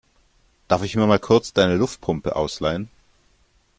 Darf 0.67 0.81
ich 0.81 0.95
mir 0.95 1.05
mal 1.05 1.19
kurz 1.19 1.53
deine 1.53 1.75
Luftpumpe 1.75 2.35
ausleihen? 2.35 2.89